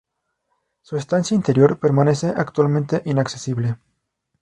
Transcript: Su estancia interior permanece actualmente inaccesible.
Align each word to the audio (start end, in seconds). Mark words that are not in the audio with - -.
Su 0.81 0.97
estancia 0.97 1.35
interior 1.35 1.77
permanece 1.77 2.33
actualmente 2.35 3.03
inaccesible. 3.05 3.77